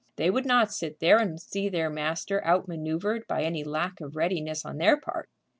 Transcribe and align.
They 0.15 0.31
would 0.31 0.47
not 0.47 0.73
sit 0.73 0.99
there 0.99 1.19
and 1.19 1.39
see 1.39 1.69
their 1.69 1.87
master 1.87 2.41
outmanoeuvred 2.43 3.27
by 3.27 3.43
any 3.43 3.63
lack 3.63 4.01
of 4.01 4.15
readiness 4.15 4.65
on 4.65 4.79
their 4.79 4.99
part. 4.99 5.29